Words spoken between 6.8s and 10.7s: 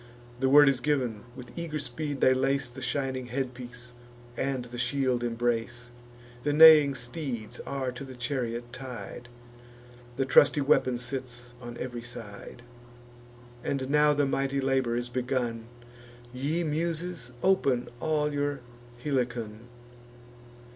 steeds are to the chariot tied; The trusty